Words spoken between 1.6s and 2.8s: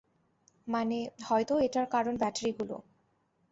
এটার কারণ ব্যাটারিগুলো।